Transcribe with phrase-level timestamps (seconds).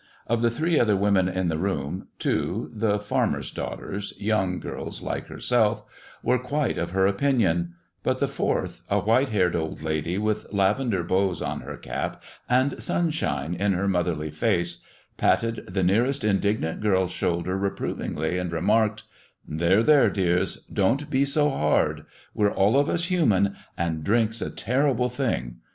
[0.25, 5.27] Of the three other women in the room, two, the farmer's daughters, young girls like
[5.27, 5.83] herself,
[6.23, 11.03] were quite of her opinion; but the fourth, a white haired old lady with lavender
[11.03, 14.81] bows on her cap and sunshine in her motherly face,
[15.17, 19.03] patted the nearest indignant girl's shoulder reprovingly, and remarked:
[19.47, 22.05] "There, there, dears; don't be so hard.
[22.33, 25.57] We're all of us human, and drink's a terrible thing.